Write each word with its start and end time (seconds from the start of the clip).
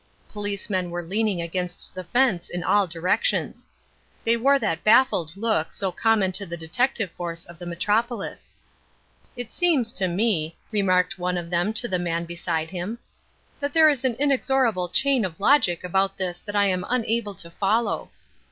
Policemen 0.29 0.89
were 0.89 1.03
leaning 1.03 1.43
against 1.43 1.93
the 1.93 2.03
fence 2.03 2.49
in 2.49 2.63
all 2.63 2.87
directions. 2.87 3.67
They 4.25 4.35
wore 4.35 4.57
that 4.57 4.83
baffled 4.83 5.37
look 5.37 5.71
so 5.71 5.91
common 5.91 6.31
to 6.31 6.45
the 6.47 6.57
detective 6.57 7.11
force 7.11 7.45
of 7.45 7.59
the 7.59 7.67
metropolis. 7.67 8.55
"It 9.37 9.53
seems 9.53 9.91
to 9.91 10.07
me," 10.07 10.57
remarked 10.71 11.19
one 11.19 11.37
of 11.37 11.51
them 11.51 11.71
to 11.73 11.87
the 11.87 11.99
man 11.99 12.25
beside 12.25 12.71
him, 12.71 12.97
"that 13.59 13.73
there 13.73 13.89
is 13.89 14.03
an 14.03 14.15
inexorable 14.15 14.89
chain 14.89 15.23
of 15.23 15.39
logic 15.39 15.83
about 15.83 16.17
this 16.17 16.39
that 16.39 16.55
I 16.55 16.65
am 16.65 16.83
unable 16.89 17.35
to 17.35 17.51
follow." 17.51 18.09